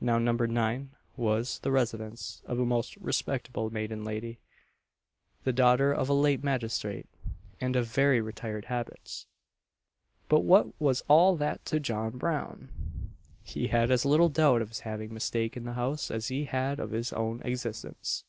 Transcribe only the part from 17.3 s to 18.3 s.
existence.